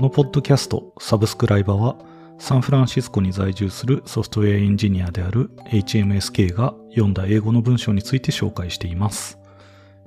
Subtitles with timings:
[0.00, 1.94] このポッドキャスト、サブスクライバーは、
[2.38, 9.38] サンフランシスコに在住するソフトウェアエンジニアである HMSK が読んだ英語の文章について紹介しています。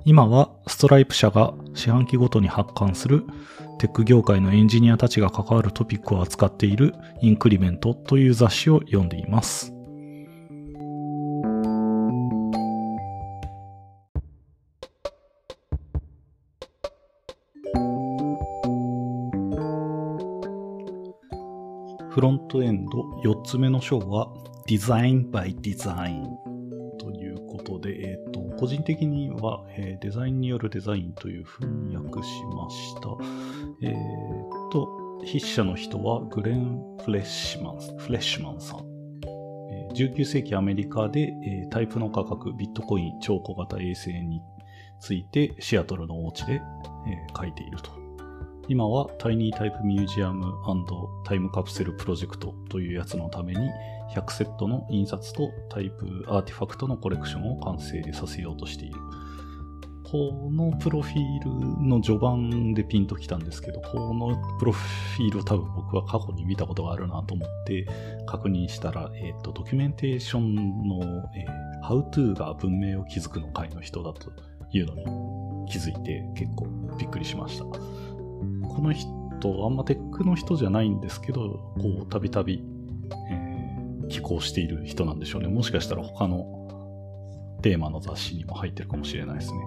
[0.04, 3.22] 今はストライプ社が四半期ごとに発刊する
[3.78, 6.92] テック業界のエンジニアたちが関わるトピックを扱っている
[7.22, 9.73] インクリメントという雑誌を読んでいます。
[22.54, 24.32] トエンド4つ目の章は
[24.68, 26.22] Design by Design
[27.00, 33.08] ということで、えっ、ー、と、個人的には、えー、デザインによるデザインというふうに訳しました。
[33.82, 34.86] えっ、ー、と、
[35.26, 38.84] 筆者の人はグレン・フレッシュマン、フレッシュマンさん。
[39.92, 44.40] 19世紀アメリカで、えタイプの価格、ビットコイン、超小型衛星に
[45.00, 46.60] ついてシアトルのお家で、え
[47.36, 48.03] 書いていると。
[48.68, 50.54] 今はタイニータイプミュージアム
[51.24, 53.60] タイムカプセルプロジェクトというやつのために
[54.14, 58.96] 100セットの印刷とタイプアーティファクトのコレクションを完成させようとしている。
[60.04, 67.88] このプロフィールの序盤でピンときたんですけど、このプロフィールを多分僕は過去に見たことがあるなと思って
[68.24, 71.00] 確認したら、え、ー、と、ドキュメンテーションの、
[71.34, 74.30] えー、How to が文明を築くの会の人だと
[74.72, 77.64] いうのに気づいて結構びっくりしました。
[78.74, 79.08] この人、
[79.66, 82.64] あんまテックの人じゃないんですけど、こう、たびたび、
[83.30, 85.48] えー、寄稿している人なんでしょうね。
[85.48, 86.64] もしかしたら他の
[87.64, 89.58] テーマの雑誌にも入ってるかもしれないですね。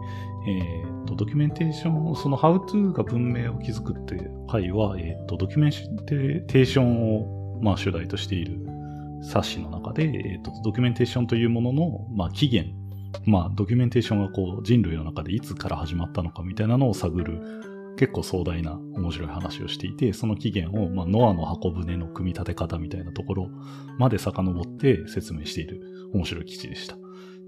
[0.47, 5.71] えっ、ー、と、ドキュメンテーション、その How to が文明を築くっていう回は、えっ、ー、と、ドキュメン
[6.05, 8.59] テーションを、まあ、主題としている
[9.23, 12.71] 冊子の中で、えっ、と、ドキュメンテーションというものの、まあ、起源、
[13.25, 17.66] まあ、ドキュメンテーションがこう、人類の中でいつから始まったのかみたいなのを探る
[17.97, 23.49] 結構壮大な面白い話をしていて、その起源を、まあ、ノアの箱舟の組み立て方みたいなところ
[23.97, 26.97] まで遡って説明している面白い記事でした。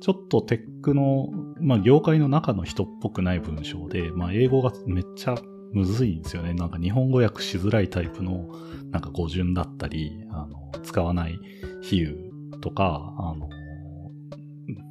[0.02, 1.28] ちょっとテックの、
[1.60, 5.36] まあ、業界の中の人っぽくない文章で、まあ、英語がめっちゃ
[5.74, 6.54] むずいんですよね。
[6.54, 8.50] なんか日本語訳しづらいタイプの、
[8.92, 11.40] なんか語順だったり、あの、使わない
[11.82, 13.50] 比喩とか、あの、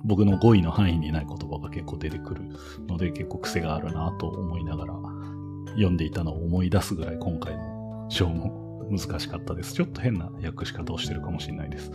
[0.05, 2.43] 僕の語彙の範囲にない言葉が結構出てくる
[2.89, 4.95] ので結構癖があるなと思いながら
[5.79, 9.75] 読んでいたのを思い出すぐらい今回の章も難しかったです。
[9.75, 11.91] ちょっと変な訳し方をしてるかもしれないです。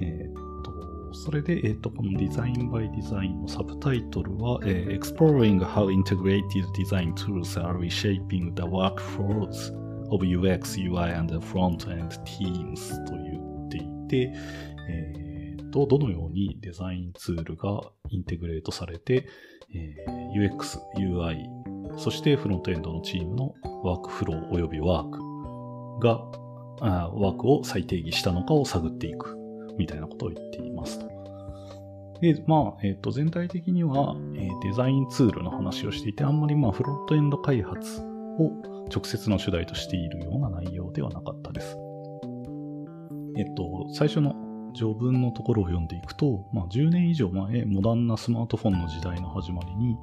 [0.00, 9.72] えー、っと、それで、えー、っと、このデザインバイデザインのサブタイトルは、えー、Exploring how integrated design tools are reshaping the workflows
[10.10, 14.34] of UX, UI and front-end teams と言っていて、
[14.88, 15.30] えー、
[15.70, 17.80] と、どのようにデザインツールが
[18.10, 19.28] インテグレートされて、
[19.74, 21.44] えー、UX、UI、
[21.96, 25.18] そしてフロントエンドのチームのワークフロー及びワーク
[26.00, 26.20] が、
[26.82, 29.36] あワークを再定義したのかを探っていく
[29.78, 31.10] みたいなことを言っていますと。
[32.20, 38.02] で、まあ、えっ、ー、と、全体的には、えー、デザインツールの話をしていて、あんまりまあ、フロントエンド開発
[38.38, 41.78] を直接の主題としているような内容ではなかったです。
[43.36, 44.34] えっと、最初の
[44.74, 49.96] 序文のところを読んでいくと、まあ、10年以上前、モダンなスマートフォンの時代の始まりに、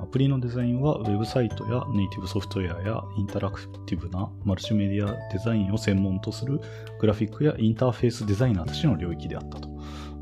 [0.00, 6.60] アプリのデザインはウェブサイトやネイティブソフトウェアやインタラクティブなマルチメディアデザインを専門とする
[7.00, 9.68] グラフィックやインターフェースデザイナーたちの領域であったと。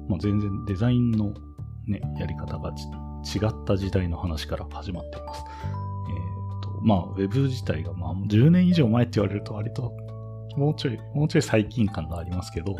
[0.09, 1.35] まあ、全然デザインの、
[1.87, 5.43] ね、やり方が違った時代の話から始まっています。
[6.09, 9.93] え、ー、と、まあ、ウェブ自体が、まあ、10年以上前って言われると割と
[10.57, 12.75] もうちょい、もうちょい最近感がありますけど、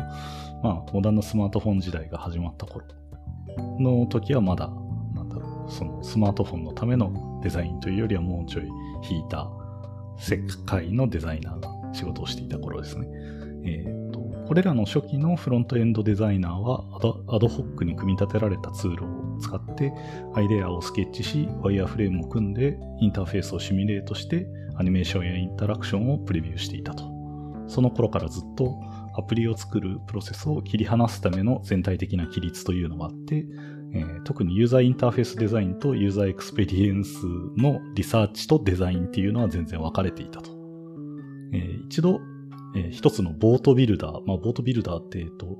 [0.63, 2.85] まあ、モダンなスマートフォン時代が始まった頃
[3.79, 4.69] の時はまだ
[5.69, 8.67] そのスマートフォンのためのデザインというよりはもうちょい
[9.09, 9.49] 引いた
[10.17, 13.07] 世界のデザイナーが仕事をしていた頃ですね。
[13.63, 16.85] えーと、これらの初期のフロントエンドデザイナーは
[17.27, 19.93] アドホックに組み立てられたツールを使って
[20.33, 27.03] アイデアをスケッチし、ワイヤーフレームを組んでインターフェースをシミュレートしてアニメーションやインタラクションをプレビューしていたと。
[27.67, 28.79] その頃からずっと
[29.15, 33.45] アプリを作るプロセスを切り離すための全体的な規律というのがあって、
[33.93, 37.25] えー、特にユーザーインターフェースデザインとユーザーエクスペリエンス
[37.57, 40.51] のリサーチとデザインっていうのは全然分かれていたと。
[41.53, 42.19] えー、一度、
[42.75, 45.57] えー、一つのボートビルダー、まあ、ボートビルダーって、えっと、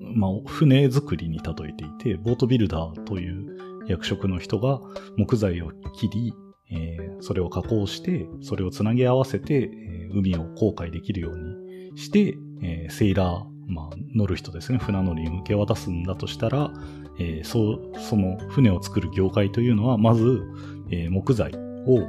[0.00, 3.56] まあ、船作りに例えていて、ボートビルダーという
[3.88, 4.80] 役職の人が
[5.16, 6.34] 木材を切り、
[6.70, 16.72] えー、それを加工して、それをつなぎ合わせて、えー、海を航海できるようにして、えー、セイラー、まあ、乗る人ですね、船乗りに受け渡すんだとしたら、
[17.18, 20.42] えー、そその船を作る業界というのは、まず、
[20.90, 22.02] えー、木材を、え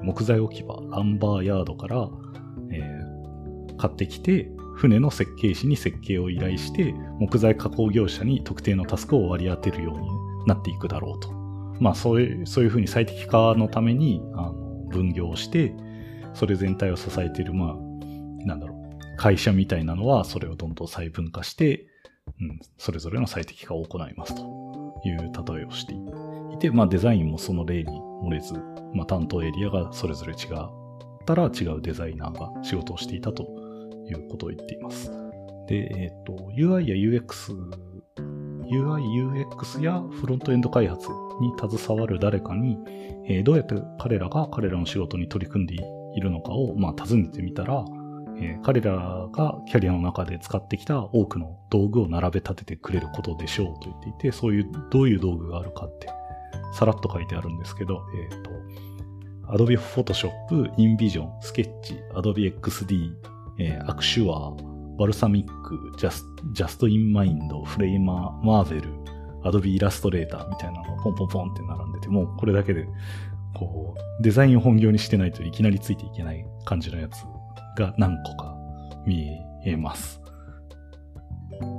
[0.00, 2.08] ー、木材置き場、ランバーヤードから、
[2.70, 10.08] えー、買ってきて、船の設計士に設計を依頼して、木材加工業者に特定のタスクを割り当てるように
[10.46, 11.32] なっていくだろうと。
[11.80, 14.52] まあ、そういう、そういうふうに最適化のために、あの、
[14.90, 15.74] 分業をして、
[16.34, 18.75] それ全体を支えている、まあ、なんだろう、
[19.16, 21.86] 会社みたいなのは、それをどんどん細分化して、
[22.40, 24.42] うん、それぞれの最適化を行いますと
[25.04, 28.54] いう例えをしていて、まあ、デザインもその例に漏れず、
[28.94, 30.38] まあ、担当エリアがそれぞれ違っ
[31.24, 33.44] たら違うデザイナーが仕事をしていたと
[34.08, 35.10] いうことを言っています。
[35.68, 37.54] で、えっ、ー、と、UI や UX、
[38.70, 41.08] UI、UX やフロントエンド開発
[41.40, 42.78] に携わる誰かに、
[43.28, 45.74] えー、どうやって彼らが彼らの仕事に取り組んで
[46.14, 47.84] いるのかを、まあ、尋ねてみたら、
[48.38, 56.08] えー、彼らがキャリアの中で使ってきた多くの道具を並べ立ててくれることでしょうと言っていて、そういう、どういう道具があるかって、
[56.74, 58.50] さらっと書いてあるんですけど、えっ、ー、と、
[59.48, 60.30] Adobe Photoshop、
[60.76, 63.12] InVision、Sketch、Adobe XD、
[63.58, 64.54] えー、Actua、
[64.98, 65.46] Balsamic、
[65.96, 68.82] Just, Just in Mind、Framer、Marvel、
[69.44, 72.86] Adobe Illustrator みたいなのがポンポンポンって並んでて、もうこれだけで、
[73.54, 77.24] こう、デザインを本業にしてないといきなりついていけない感じのやつ
[77.76, 78.56] が何個か
[79.06, 79.30] 見
[79.64, 80.20] えます。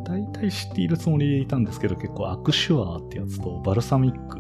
[0.06, 4.40] 大体知っているつもりでいたんですけど、結構アクシュアーってやつと Balsamiq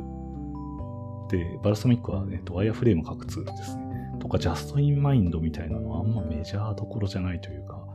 [1.30, 3.83] で、 Balsamiq は、えっ、と、ワイヤーフレーム書くツールですね。
[4.19, 7.86] とか、 Justinmind みたいなのはあんまメジャーどころじゃないというか、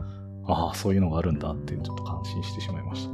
[0.47, 3.13] ああ、そういうのがあるんだってちょっと感心してしまいました。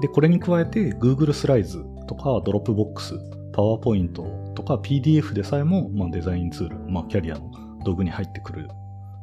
[0.00, 3.18] で、これに加えて Google スライズとか Dropbox、
[3.52, 4.12] PowerPoint
[4.54, 8.68] とか PDF でさえも、まあ、デザインツール、まあ、キャリアの道具に入ってくる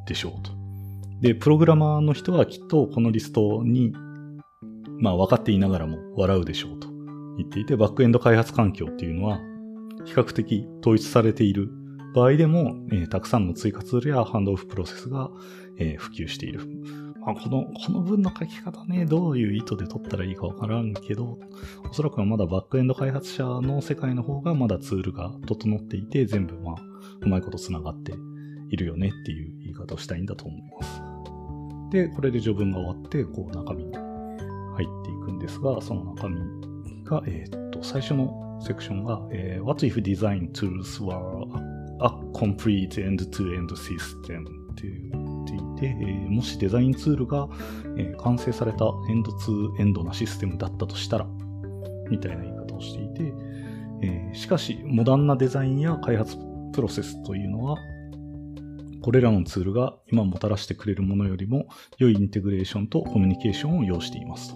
[0.06, 0.52] でしょうと。
[1.22, 3.94] で、プログラマーの人はきっとこのリストに、
[5.00, 6.88] まあ分かっていながらも笑うでしょうと
[7.38, 9.40] 言っていて、バックエンド開発環境っていうのは
[10.06, 11.70] 比較的統一されている
[12.14, 15.30] 場合でも、えー、たくさんの追加ツールやハンドオフプロセスが、
[15.78, 16.62] えー、普及している。
[17.20, 21.40] まあ、この、この文の書き方ね、どういう意図で取ったらいいかわからんけど、
[21.90, 26.76] おそらくはまだバックエンド開発者の世界の方がまだツールが整っていて、全部まあ、
[27.22, 28.14] うまいこと繋がって
[28.70, 31.02] いるよねっていう言い方をしたいんだと思います。
[31.92, 36.40] で、これで序文が終わって、こう中身に入っていくんですが、その中身
[37.04, 41.46] が、えー、っと、最初のセクションが、えー、What if design tools were
[42.02, 44.66] a complete end-to-end system?
[44.72, 47.48] って言っていて、えー、もしデザインツールが、
[47.98, 51.28] えー、完成されたエンドツーエンドなシステムだったとしたら、
[52.10, 53.34] みたいな言い方をしていて、
[54.02, 56.38] えー、しかし、モダンなデザインや開発
[56.74, 57.78] プロセスというのは、
[59.06, 61.68] これらのツールが今もたらしてくれるものよりも
[62.00, 64.56] 良いインテグレーションとコミュニケーションを要していますと。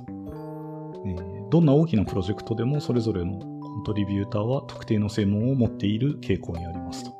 [1.06, 1.16] え、
[1.51, 7.12] どんな大きなプロジェクトでもそれぞれのコントリビューターは特定の専門を持っている傾向にありますと。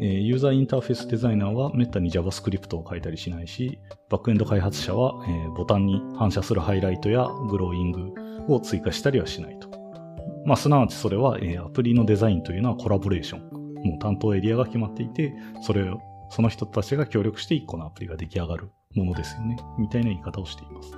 [0.00, 3.78] え、ユーザーインターフェースデザイナーはめったに JavaScript を書いたりしないし、
[4.08, 8.14] バックエンド開発者は、え、ボタンに反射するハイライトやグローイング
[8.48, 9.68] を追加したりはしないと。
[10.46, 13.58] まあ、すなわちそれは、え、アプリのデザインというのはコラボレーション。
[13.84, 16.00] もう担当エリアが決まっていて、それを
[16.30, 19.56] その人たちが協力して1個のアプリが出来上がるものですよね。
[19.78, 20.92] みたいな言い方をしています。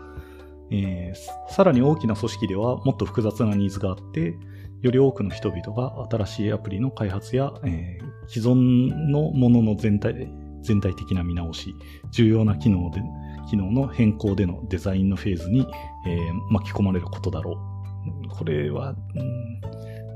[0.72, 4.36] えー、さらに大きな組織ではもっと複雑なニーズがあって、
[4.82, 10.28] より多くの人々が新しいアプリの開発や、えー、既存のものの全体
[10.62, 11.74] 全体的な見直し、
[12.10, 13.00] 重要な機能で
[13.48, 15.66] 機能の変更でのデザインのフェーズに、
[16.06, 17.52] えー、巻き込まれることだろ
[18.24, 18.28] う。
[18.28, 19.60] これは、うん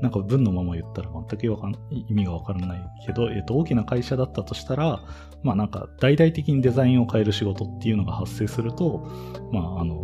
[0.05, 5.01] なんか文のまま言ったら全くかん意味がわからないけど、えっ、ー、と、大きな会社だったとしたら、
[5.41, 8.99] まあなんか大々的にデザインを変える仕事っていうのが発生すると、
[9.51, 10.03] まああの、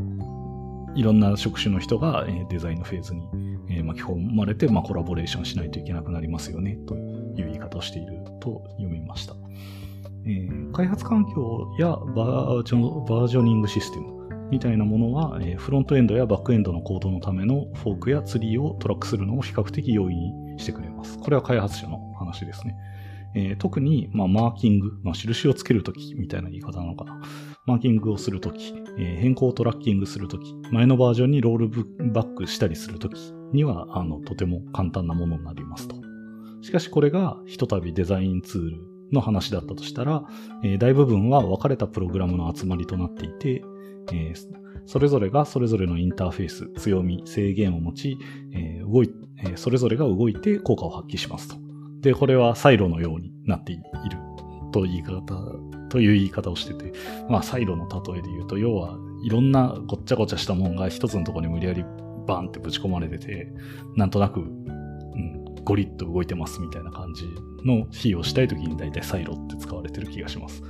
[0.96, 9.36] いろんな職種の人がデザインのフェーズに巻き込まれて、まあ、コラボレーションしないといけなくなりますよね、という言い方をしていると読みました。
[10.26, 14.21] えー、開発環境やバージョバージョニングシステム
[14.52, 21.18] みたいなものは、え、フロントエンドやバックエンドのコードのためのフォークやツリーをトラックするのを比較的容易にしてくれます。
[21.18, 22.76] これは開発者の話ですね。
[23.34, 27.22] えー、特に、まあ、マーキング、まあ、印をつけるときみたいな言い方なのかな。
[27.66, 33.18] マーキングをするとき、えー、変更をトラッキングするとき、前のバージョンにロールバックしたりするとき
[33.54, 35.96] には、あの、とても簡単なものになりますと。
[36.62, 38.78] しかしこれが、ひとたびデザインツール
[39.12, 40.24] の話だったとしたら、
[40.64, 43.64] えー、大部分は分かれたプログラムの集まりとなっていて、
[44.12, 44.36] えー、
[44.86, 48.18] それぞれがそれぞれのインターフェース、強み、制限を持ち、
[48.54, 51.56] えー、動い、えー、それぞれが動いて効果を発揮しますと。
[52.02, 53.84] で、これはサイロのようになっている
[54.72, 55.22] と言い方、
[55.90, 56.94] という言い方をしてて、
[57.30, 61.84] まあサイロの例えで言うと、要はいろんなごっちゃごちゃしたもんが一つのところに無理やり
[62.26, 63.52] バンってぶち込まれてて、
[63.96, 67.26] なんとなく、うん、ゴリッと動いてますみたいな感じ
[67.66, 70.64] の比をしたいときに大体サイロって使われてる気がします。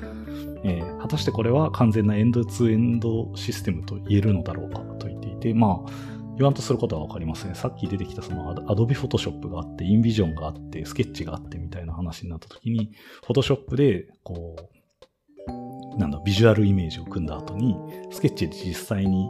[0.64, 5.91] えー、果たしてこれは完全なエンドツーエンドシステムと言えるのだろうかと言っていて、まあ、
[6.38, 7.55] 言わんとすることはわかりません。
[7.55, 12.91] さっき出てきたその Adobe Photoshop があって、インビジョンがあって、スケッチがあってみたいな話になった時に、
[13.27, 14.55] Photoshop で、こ
[15.96, 17.75] う、なんだ、ビジュアルイメージを組んだ後に、
[18.12, 19.29] スケッチで実際に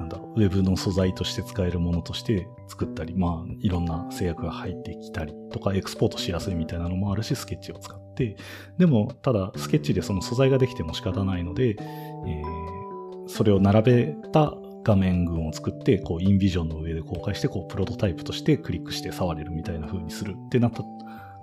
[0.00, 8.36] なんだろう、ウェブの素材として使えるものとして作ったり、まあ、いろんな制約が入ってきたりとか、エクスポートしやすいみたいなのもあるし、スケッチを使って、
[8.78, 14.54] でも、ただ、スケッチでその素材ができても仕方ないので、えー、それを並べた
[14.84, 20.34] 画面群を作って、こう、インビジョンの上で公開して、こう、プロトタイプとしてクリックして触れるみたいな風にする。
[20.46, 20.82] ってなった、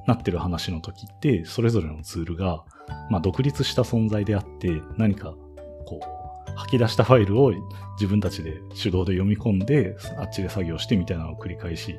[0.08, 2.64] なってる話の時って、それぞれのツールが、
[3.12, 5.36] まあ、独立した存在であって、何か、
[5.86, 6.17] こう、
[6.58, 7.54] 吐き出したファイルを
[7.94, 11.96] 自分たちで手動で読み込んで、あっちで作業してみたいなのを繰り返し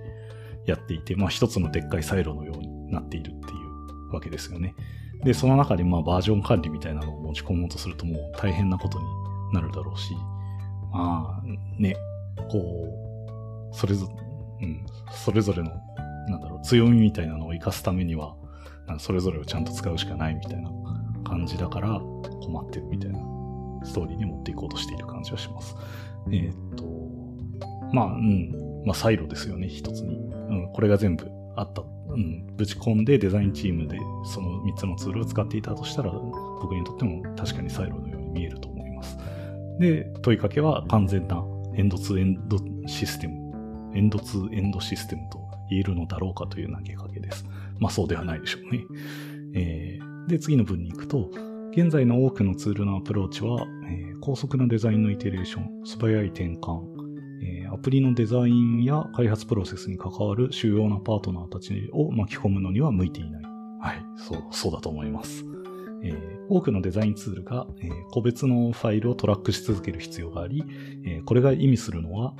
[0.66, 3.54] やっていて、まあ一つのでっかいサイロのようになっているってい
[4.10, 4.74] うわけですよね。
[5.24, 9.04] で、その中でまあバージョン管理みたいなのを持ち込もうとするともう大変なことに
[9.52, 10.12] なるだろうし、
[10.92, 11.96] まあね、
[12.50, 12.58] こ
[13.72, 14.08] う、それぞ、
[14.60, 15.70] うん、それぞれの、
[16.28, 18.34] なんだろう、強みみたいなのを活かすためには、
[18.98, 20.70] それぞれをちゃんと使うしかないみたいな
[21.24, 22.00] 感じだから
[22.42, 23.37] 困ってるみたいな
[23.84, 25.74] ストーリーに持っていこうとしている感じはします。
[26.30, 26.84] えっ、と、
[27.92, 30.16] まあ、うん、まあ、サイロですよね、一つに。
[30.16, 31.82] うん、これが全部あった。
[31.82, 39.18] うん、ぶち込んでデザインチームでその3つのツールを使っていたとしたら、僕にとっても確かにサイロのように見えると思います。
[39.78, 41.44] で、問いかけは完全な
[41.76, 47.44] エンドツーエンドシステム、エンドツーエンドシステムと言えるのだろうかという投げかけです。
[47.78, 48.84] まあそうではないでしょうね。
[49.54, 51.30] えー、で、次の文に行くと、
[51.80, 56.80] 現在の多くのツールのアプローチは、えー、高速なデザインのイテレーション、素早い転換、
[57.40, 63.42] えー、アプリのデザインや開発プロセスに関わる主要なパートナーたちを巻き込むのには向いていない。
[63.80, 65.44] はい、そう、そうだと思います。
[66.02, 66.16] えー、
[66.48, 70.64] 多くのデザインツールが、えー、個別のファイルをトラックし続ける必要があり、
[71.04, 72.34] えー、これが意味するのは、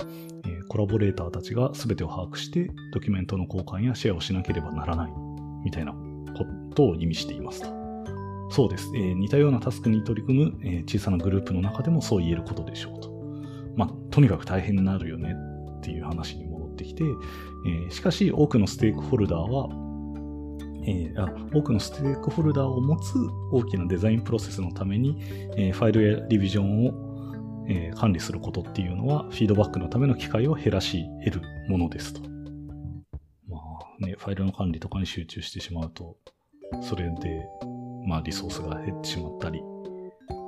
[0.45, 5.11] えコラボレーターたちが全てを把握してドキュメントの交換やシェアをしなければならない
[5.63, 7.78] みたいなことを意味していますと。
[8.49, 8.91] そうです。
[8.95, 13.09] えー、似たようなタスクに取り組む、えー、小さなグループの中でもそう言えることでしょうと。
[13.75, 15.35] まあ、とにかく大変になるよね
[15.77, 19.69] っていう話に戻ってきて、えー、しかし多くのステークホルダーは、
[20.85, 23.13] えー、あ多くのステークホルダーを持つ
[23.51, 25.21] 大きなデザインプロセスのために、
[25.55, 32.21] え、ファイルやリビジョンを、え、管理することっていうのは、フィードバックのための機会を減らし得るものですと。
[33.47, 33.57] ま
[34.01, 36.17] あね、ファイルの管理とかに集中してしまうと、
[36.81, 37.45] それで
[38.05, 39.61] まあ、リソースが減ってしまったり、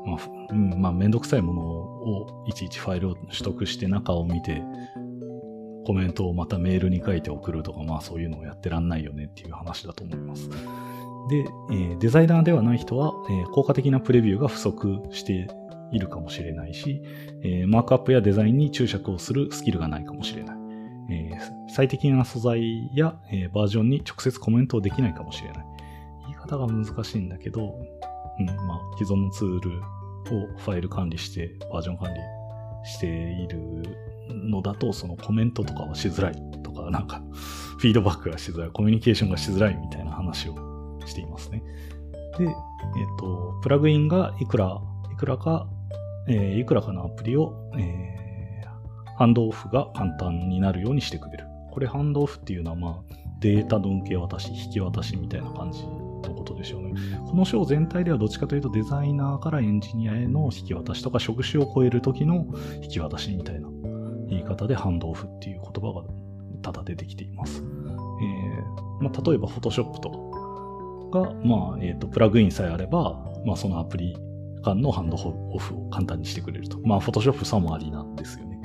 [0.06, 0.20] まあ、
[0.52, 4.64] うん、まあ、めんどくさいものをいちいちファイルを取得して中を見て、
[5.86, 10.50] コメントをまたメールに書いて送るとか、まあそういうのをやってらんないよねっていう話だと思います。
[10.50, 11.38] で、
[11.72, 15.48] えー、デザイナーではない人は、えー、効果的なプレビューが不足して
[15.92, 17.02] いるかもしれないし、
[17.44, 20.58] えー、マークアップやデザインに注釈をするスキルがないかもしれない。
[21.12, 21.32] え
[21.68, 25.66] 最適な素材や、えバージョンに直接コメントをできないかもしれない。
[26.58, 27.80] 方が難しいんだけど、
[28.40, 32.20] うん、まあ、既存のツールをファイル管理して、バージョン管理
[32.90, 33.84] している
[34.30, 37.22] のだと、そのコメントとかはしづらいとか、なんか、
[37.78, 40.56] フィードバックがしづらい、コミュニケーションがしづらいみたいな話を
[41.06, 41.64] していますね。
[42.38, 42.54] で、えっ、
[43.20, 44.82] と、プラグインがいくら、
[45.12, 45.68] いくらか、
[46.28, 51.46] えー、いくらかのアプリを、えー、ハンドオフが簡単になるようにしてくれる。
[51.72, 55.84] これハンドオフっていうのは、まあ、データの受け渡し、引き渡しみたいな感じ
[56.52, 56.94] ことでしょうね。
[57.26, 62.46] この章全体ではどっちかというとデザイナーからエンジニアへの引き渡しとか職種を超える時の
[62.84, 63.70] 引き渡しみたいな
[64.30, 66.08] 言い方でハンドオフっていう言葉が
[66.62, 67.64] ただ出てきています。
[67.64, 74.16] えーまあ、例えば Photoshop とかが、まあえーと、プラグインさえあれば、まあ、そのアプリ
[74.62, 76.80] 間のハンドオフを簡単にしてくれると。
[76.86, 78.62] まあ Photoshop さもありなんですよね。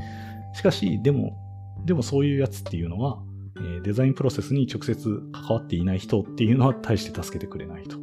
[0.54, 1.36] しかし、でも、
[1.84, 3.18] でもそういうやつっていうのは、
[3.60, 7.96] えデザインプロセスに直接関わっていない人っていうのは大して助けてくれないと。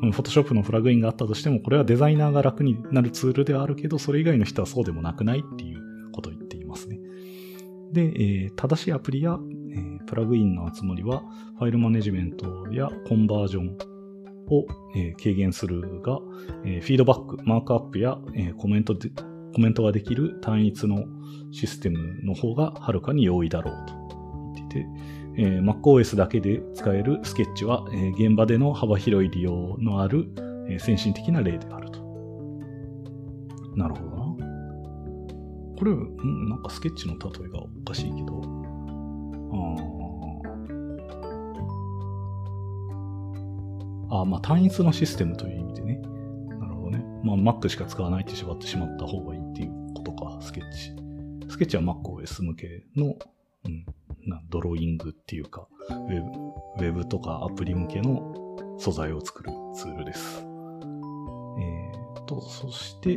[0.00, 6.98] フォトショップのプラグインがあったとしても、これはデザイナーが楽になるツールではあるけど、それ以外の人はそうでもなくないっていうことを言っていますね。
[7.92, 9.38] で、えー、正しいアプリや、
[9.72, 11.22] えー、プラグインの集まりは、
[11.58, 13.76] ファイルマネジメントやコンバージョン
[14.48, 14.66] を、
[14.96, 16.18] えー、軽減するが、
[16.64, 19.10] えフィードバック、マークアップや、えコメントで、
[19.54, 21.04] コメントができる単一の
[21.50, 23.99] システムの方がはるかに容易だろうと。
[24.70, 24.86] て、
[25.36, 30.32] えー、MacOS だけで使えるスケッチは、えー、現場での幅広い利用のある、
[30.68, 32.00] えー、先進的な例であると。
[33.76, 34.20] なるほどな。
[35.78, 38.42] これ、んなんかスケッチの例えがおかしいけど、
[44.10, 45.96] ああ、まあ単一のシステムという意味でね。
[46.58, 47.04] なるほどね。
[47.22, 50.92] まあ Mac しか使わないって縛ってしまった方がいいっていうことか、スケッチ。
[51.48, 53.14] スケッチは MacOS 向けの、
[53.64, 53.86] うん、
[54.26, 56.22] なドローイングっていうか、ウェ
[56.78, 58.34] ブ、ウェブとかアプリ向けの
[58.78, 60.42] 素材を作るツールです。
[60.42, 63.14] えー、と、そして、え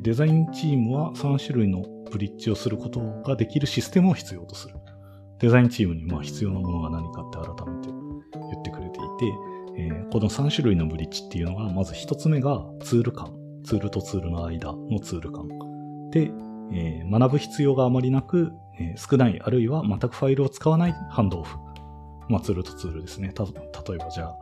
[0.00, 4.76] ー、デザインチームは3種類のブリッジをすることができるシステムを必要とする。
[5.40, 9.32] デザインチームにまあ必要なものが何かって改めて言ってくれていて、
[9.76, 13.32] えー、この3種類のブリッジっていうのが、まず1つ目がツール間。
[13.64, 15.48] ツールとツールの間のツール間。
[16.10, 16.30] で、
[16.72, 21.58] えー、学ぶ必要があまりなく、えー、少ない、あるいは全くファイルを使わないハンドオフ。
[22.28, 23.32] まあ、ツールとツールですね。
[23.32, 23.50] た、例
[23.94, 24.36] えばじゃあ、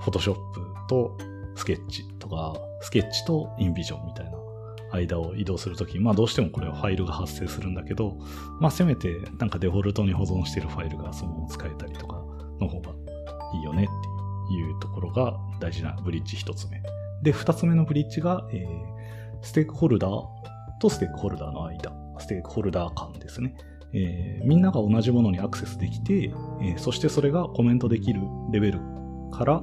[0.00, 1.16] フォトショップと
[1.56, 4.38] スケッチとか、スケッチとインビジョンみたいな
[4.92, 8.16] 間を移動するとき、まあどうしてもこれはファイルが発生するんだけど、
[8.60, 12.22] まあせめてなんかデフォルトに保存しているファイルがそのまま使えたりとか
[12.60, 12.92] の方が
[13.54, 16.80] いいよねっていうところが大事なブリッジ一つ目。
[17.22, 20.22] で、二つ目のブリッジが、えー、ステークホルダー
[20.78, 23.54] とステークホルダーの間、ステークホルダー間ですね。
[23.92, 28.20] えー、みんなが同じものにアクセスできて、えー、そしてそれがコメントできる
[28.52, 28.80] レベル
[29.32, 29.62] から、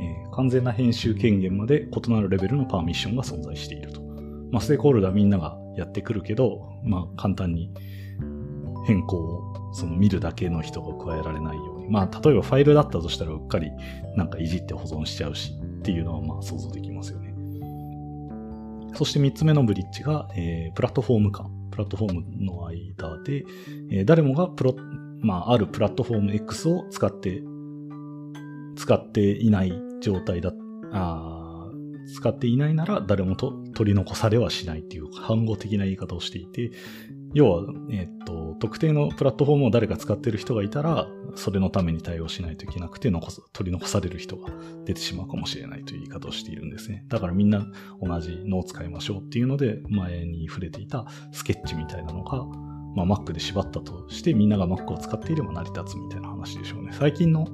[0.00, 4.02] えー、完全な編集権限まで異なるレベルのパーミッションが存在していると。
[4.50, 7.72] まあ、ステークホルダーみんながやってくるけど、まあ、簡単に
[8.86, 11.88] 変更をその見るだけの人が加えられないように。
[11.88, 13.70] まあ、例えばファイルだったとしたらうっかり
[14.16, 17.21] なんかいじって保存しちゃうしっていうのはまあ想像できますよね。
[18.94, 21.50] そして3つ目のブリッジが、えー、プラットフォーム間。
[21.72, 23.44] プラットフォームの間で、
[23.90, 24.76] えー、誰もがプロ、
[25.20, 27.42] まあ、あるプラットフォーム X を使って、
[28.76, 30.52] 使っていない状態だ、
[30.92, 31.70] あ
[32.14, 36.72] 使っていないなら誰もと取り残されはしないっていう反語的な言い方をしていて、
[37.34, 44.50] 要は、えっ、と、特定のプラットフォームを誰か使ってる人がいたら、それのために対応しないといけなくて残す、取り残される人が
[44.84, 47.04] 出てしまうかもしれないという言い方をしているんですね。
[47.08, 47.66] だからみんな
[48.02, 52.44] 同じのを使いましょうっていうので、前に触れていたスケッチみたいなのが、
[52.94, 56.90] まあ Mac で縛ったとしてみんなが Mac を使っていれば成り立つみたいな話でしょうね。
[56.92, 57.48] 最近の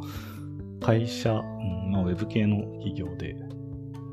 [0.81, 3.37] 会社、うんまあ、ウェブ系の企業で、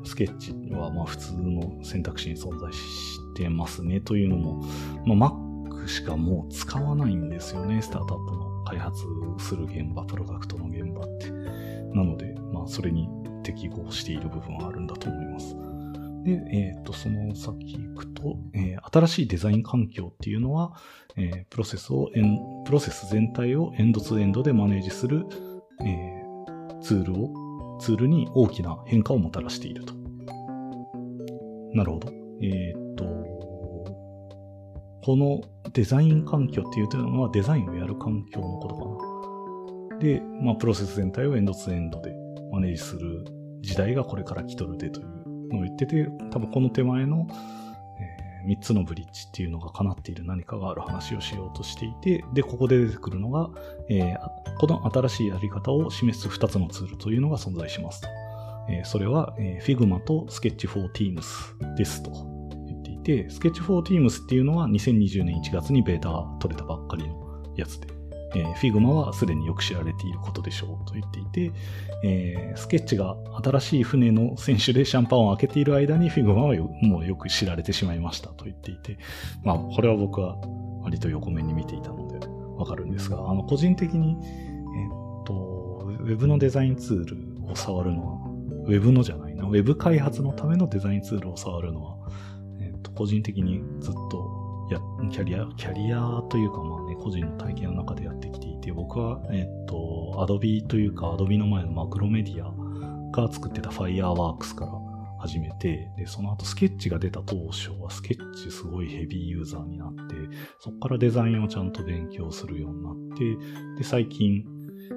[0.04, 4.64] スケッチはまあ普通の選択肢に存在してますねというのも、
[5.04, 5.45] まあ、
[5.86, 9.02] しかもう使わないんですよね、スタートアップの開発
[9.38, 11.30] する現場、プロダクトの現場って。
[11.94, 13.08] なので、まあ、それに
[13.42, 15.56] 適合している部分はあるんだと思います。
[16.24, 20.74] で、えっ、ー、と、その先行くと、えー、新しいデザイン環境っていうのは、
[21.16, 22.10] えー、プロセスを
[22.64, 25.24] プロセス全体をエンドツーエンドでマネージする、
[25.84, 26.16] え
[26.82, 29.94] ツールを、ツールに大きな変化をもたらしていると。
[31.74, 32.12] なるほど。
[32.42, 33.04] えっと、
[35.06, 35.40] この
[35.72, 40.00] デザイン環境っていうのはデザインをやる環境のことかな。
[40.00, 42.12] で、まあ、プロセス全体をエンドツーエンドで
[42.50, 43.24] マネージする
[43.60, 45.06] 時代がこれから来とるでという
[45.52, 53.50] のを言ってて、多分この手前の、えー、3つのブリッジっていうのが叶っている何かがある話をしようとしていて、で、ここで出てくるのが、
[53.88, 54.18] えー、
[54.58, 58.08] この新しいやり方を示す2つのツールというのが存在しますと。
[58.68, 61.22] えー、それは、えー、Figma と Sketch for Teams
[61.76, 62.35] ですと。
[63.06, 67.86] て、スケッチ4 Teams っていうのは2020年1月にベータが取れたばっかりのやつで、
[68.34, 71.52] えー、Figma はすでによく知られていることでしょうと言っていて、
[72.02, 78.98] えー、スケッチが新しい船の選手でシャンパンを開けている間に Figma はもうよく知られてしまいましたと言っていて、
[79.44, 80.36] まあ、これは僕は
[80.82, 88.30] 割と横目に見ていたのでわかるんですが、あの、個人的に、えー、っと、ウェブのデザインツールを触るのは、
[88.66, 91.96] ウェブのじゃないな、ウェブ開発のためのデザインツールを触るのは、
[92.96, 94.80] 個人的にずっとや、
[95.10, 102.52] キャリア、キャリアというかまあね、個人の体験の中でやってきていて、僕は、えっと、Adobe というか Adobe の前のマクロメディア
[103.12, 104.72] が作ってた Fireworks から
[105.20, 110.14] 始めて、で、その後スケッチが出た当初はスケッチすごいヘビーユーザーになって、
[110.58, 114.44] そこからデザインをちゃんと勉強するようになって、で、最近、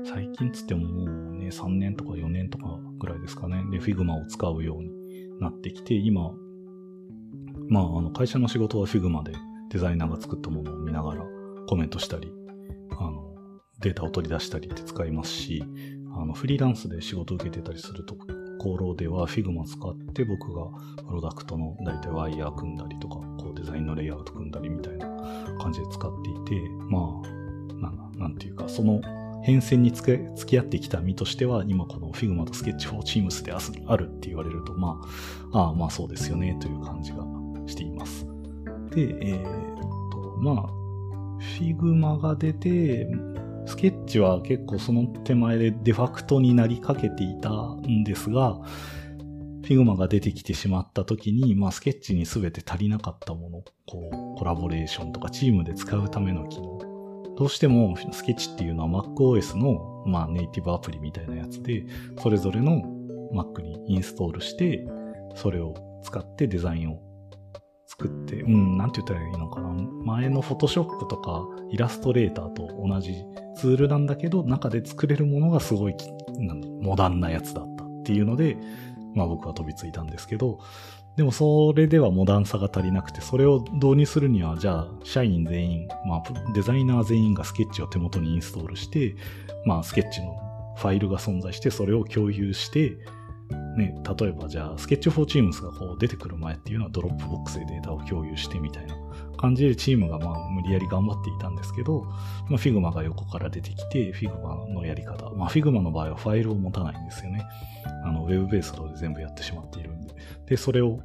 [0.03, 3.63] 最近つってももうね、3年とか4年とかぐらいですかね。
[3.71, 4.89] で、Figma を使うように
[5.39, 6.31] なってきて、今、
[7.69, 9.33] まあ、あの、会社の仕事は Figma で
[9.69, 11.23] デザイナーが作ったものを見ながら
[11.67, 12.31] コメントしたり、
[12.91, 13.35] あの、
[13.79, 15.63] データを取り出したりって使いますし、
[16.15, 18.15] あの、フリーランスで仕事を受けてたりすると
[18.59, 20.65] ころでは Figma 使って僕が
[21.07, 25.07] プロダクトの大体ワイヤー組んだりとか、こうデザインのレイアウト組んだりみたいな
[25.61, 29.01] 感じで使っていて、まあ、なんなんていうか、その
[29.43, 34.99] 変遷につけ付き合ってきた身としては、今この Figma と Sketch for Teams であるって言われると、ま
[35.53, 37.28] あ、ああ、まあそうですよねという感じが
[37.69, 38.25] しています。
[38.91, 40.79] で、えー、っと、まあ、
[41.39, 43.07] Figma が出て、
[43.65, 48.59] スケッチは結構その手前でデファクトになりかけていたんですが、
[49.61, 56.79] Figma が出てきてしまった時に、まあ、スケッチに全て足りなかったもの、こう、コラボレーションとかチームで使うための機能。
[57.37, 61.85] どうしてもスケッチっていうのは MacOS の、まあ、ネイティブアプリみたいなやつで、
[62.17, 62.81] それぞれの
[63.33, 64.85] Mac にインストールして、
[65.35, 67.08] それを使ってデザインを
[67.89, 69.69] 作って、うん、なんて言ったらいいのかな。
[70.05, 73.15] 前の Photoshop とかイラストレーターと同じ
[73.55, 75.95] ツールなんだけど、中で作れるものがすごい
[76.81, 78.57] モダンなやつだったっていうので、
[79.15, 80.59] まあ僕は飛びついたんですけど、
[81.17, 86.23] でもそれではモダンさが足りなくて、それを導入するには、じゃあ、社員全員、まあ、
[86.53, 89.15] デザイナー全員がスケッチを手元にインストールして、
[89.65, 90.37] まあ、スケッチの
[90.77, 92.95] ファイルが存在して、それを共有して、
[93.49, 98.95] ね、例えばじゃあ、 Sketch for Teams がこう出てくる前っていうのは Dropbox でデータを共有してみたいな
[99.37, 102.01] 感じでチームがまあ無理やり頑張っていたんですけど、
[102.49, 105.29] まあ、Figma が横から出てきて、Figma のやり方。
[105.31, 107.45] まあ、Figma の場合はファイルを持たないんですよね。
[108.03, 110.13] あの、ウェブベースで全部やってしまっているんで。
[110.45, 110.99] で、それを、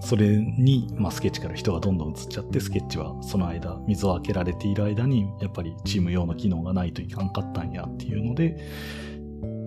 [0.00, 8.56] それに、まあ、スケッチから人がどんどん移っちゃって、スケッチはその間、水を開けられている間に、やっぱりチーム用の機能がないといかんかったんやっていうので、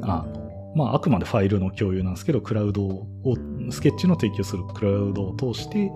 [0.03, 3.07] あの、まあ、あくまでファイルの共有なんですけど、クラウドを、
[3.69, 5.91] スケッチの提供するクラウドを通して、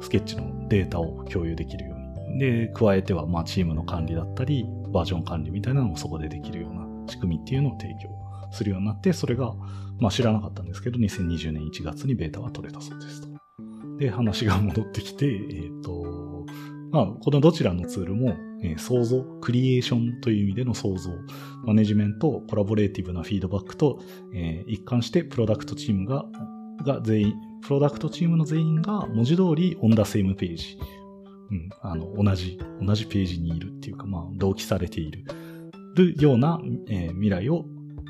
[0.00, 2.38] スケッチのデータを共有できるように。
[2.38, 8.10] で、加えては、まあ、チームの管理だったり、バージョン管理みたいなのもそこでできるような仕組みっていうのを提供
[8.52, 9.54] するようになって、それが、
[9.98, 13.28] まあ、知らなかったんですけど、2020年1月にベータが取れたそうですと。
[13.98, 16.21] で、話が戻ってきて、えっ、ー、と、
[16.92, 21.10] まあ、このどちらのツールも、えー、創造、クリエーションという意味での創造、
[21.64, 23.98] マネジメント、コラボレーティブなフィードバックと、
[24.34, 26.26] えー、一貫してプロダクトチームが、
[26.84, 30.78] が全員、プロダクトチームの全員が文字通りオンダセームページ、
[31.50, 35.24] うん、あの、同じ、同じページにいるっていうか、まあ、同期されている、
[35.96, 37.64] るような、えー、未来を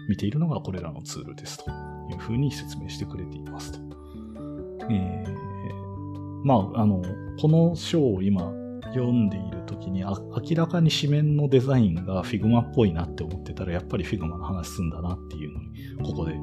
[0.09, 3.79] 見ているのがこれらのツールですというふうに説明してくれていますと。
[4.91, 7.01] えー、まあ、あの、
[7.41, 8.53] この章を今
[8.95, 10.17] 読んでいる時に明
[10.55, 15.69] らかに紙面のデザインが Figma っぽいなって思ってたらやっぱり Figma の話すんだなっていうのに
[16.05, 16.35] ここで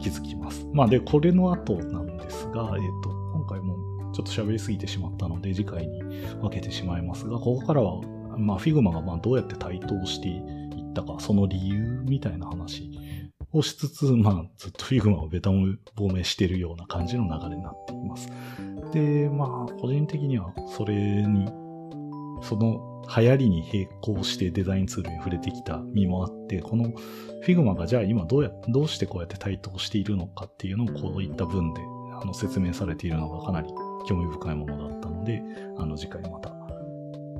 [0.00, 0.66] 気づきます。
[0.72, 6.00] まあで、これの後なんですが、えっ、ー、と、今回もちょっと喋りすぎてしまったので次回に
[6.40, 8.00] 分けてしまいますが、ここからは、
[8.36, 12.90] まあ Figma がまどうやって台頭していったか、その理由みたいな話
[13.52, 18.28] をしつつ、まあ、ずっと Figma をベタも亡命しているような感じの流れになっています。
[18.92, 21.48] で、まあ、個人的にはそれに、
[22.42, 26.92] その流行りに並行してデザインツールに触れてきた身もあって、この
[27.44, 31.80] Figma がじゃあ今どうや、どうしてこうやって台頭しているのかっていうのをこういった文で
[32.20, 33.68] あの説明されているのがかなり
[34.08, 35.42] 興味深いものだったので、
[35.78, 36.54] あの次回また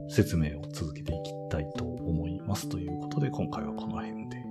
[0.09, 2.69] 説明を続けていきたいと思います。
[2.69, 4.50] ということで今回はこの辺で。